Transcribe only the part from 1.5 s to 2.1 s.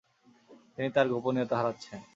হারাচ্ছেন।